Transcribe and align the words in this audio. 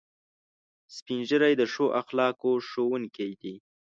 سپین 0.95 1.19
ږیری 1.29 1.53
د 1.57 1.61
ښو 1.71 1.85
اخلاقو 2.01 2.51
ښوونکي 2.69 3.29
دي 3.41 3.55